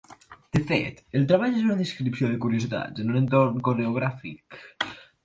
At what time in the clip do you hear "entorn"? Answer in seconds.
3.21-3.61